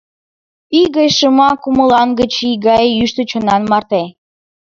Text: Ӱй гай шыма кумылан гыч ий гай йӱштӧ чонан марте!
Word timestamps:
Ӱй 0.79 0.87
гай 0.95 1.09
шыма 1.17 1.51
кумылан 1.63 2.09
гыч 2.19 2.33
ий 2.49 2.57
гай 2.67 2.85
йӱштӧ 2.97 3.23
чонан 3.29 3.63
марте! 3.71 4.01